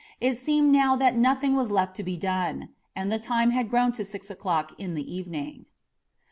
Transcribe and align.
It 0.19 0.35
seemed 0.35 0.71
now 0.71 0.95
that 0.95 1.15
nothing 1.15 1.53
was 1.53 1.69
left 1.69 1.95
to 1.97 2.03
be 2.03 2.17
done, 2.17 2.69
and 2.95 3.11
the 3.11 3.19
time 3.19 3.51
had 3.51 3.69
grown 3.69 3.91
to 3.91 4.03
six 4.03 4.31
o'clock 4.31 4.71
in 4.79 4.95
the 4.95 5.15
evening. 5.15 5.67